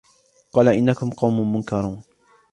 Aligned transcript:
قال 0.51 0.67
إنكم 0.67 1.09
قوم 1.09 1.53
منكرون 1.55 2.03